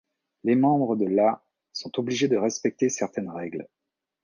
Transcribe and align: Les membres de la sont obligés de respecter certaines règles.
Les 0.43 0.55
membres 0.55 0.95
de 0.95 1.05
la 1.05 1.43
sont 1.73 1.99
obligés 1.99 2.27
de 2.27 2.35
respecter 2.35 2.89
certaines 2.89 3.29
règles. 3.29 3.67